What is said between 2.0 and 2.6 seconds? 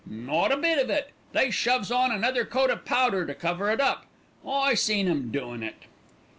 another